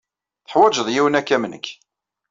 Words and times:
Tuḥwaǧeḍ 0.49 0.87
yiwen 0.91 1.17
akka 1.19 1.33
am 1.35 1.45
nekk. 1.51 1.67